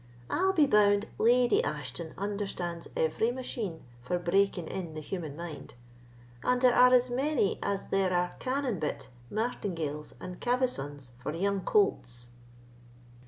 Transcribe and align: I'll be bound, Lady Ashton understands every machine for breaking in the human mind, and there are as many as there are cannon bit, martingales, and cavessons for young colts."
I'll 0.31 0.51
be 0.51 0.65
bound, 0.65 1.05
Lady 1.19 1.63
Ashton 1.63 2.15
understands 2.17 2.87
every 2.97 3.29
machine 3.29 3.83
for 4.01 4.17
breaking 4.17 4.65
in 4.67 4.95
the 4.95 4.99
human 4.99 5.35
mind, 5.37 5.75
and 6.43 6.59
there 6.59 6.73
are 6.73 6.91
as 6.91 7.11
many 7.11 7.59
as 7.61 7.89
there 7.89 8.11
are 8.11 8.33
cannon 8.39 8.79
bit, 8.79 9.09
martingales, 9.29 10.15
and 10.19 10.39
cavessons 10.39 11.11
for 11.19 11.35
young 11.35 11.61
colts." 11.63 12.29